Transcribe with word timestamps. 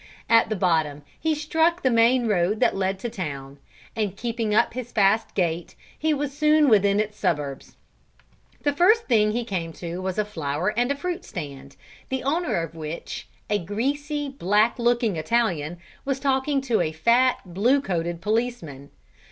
At 0.27 0.49
the 0.49 0.55
bottom 0.55 1.03
he 1.19 1.35
struck 1.35 1.83
the 1.83 1.91
main 1.91 2.25
road 2.27 2.59
that 2.59 2.75
led 2.75 2.97
to 2.97 3.07
the 3.07 3.15
town, 3.15 3.59
and 3.95 4.17
keeping 4.17 4.51
up 4.51 4.73
his 4.73 4.91
fast 4.91 5.35
gait 5.35 5.75
he 5.95 6.11
was 6.11 6.35
soon 6.35 6.69
within 6.69 6.99
its 6.99 7.19
suburbs. 7.19 7.77
The 8.63 8.73
first 8.73 9.05
thing 9.05 9.31
he 9.31 9.45
came 9.45 9.71
to 9.73 9.99
was 10.01 10.17
a 10.17 10.25
flower 10.25 10.69
and 10.75 10.97
fruit 10.97 11.23
stand, 11.23 11.75
the 12.09 12.23
owner 12.23 12.63
of 12.63 12.73
which, 12.73 13.27
a 13.47 13.59
greasy, 13.59 14.27
black 14.27 14.79
looking 14.79 15.17
Italian, 15.17 15.77
was 16.03 16.19
talking 16.19 16.61
to 16.61 16.81
a 16.81 16.91
fat 16.91 17.39
blue 17.53 17.79
coated 17.79 18.21
policeman. 18.21 18.89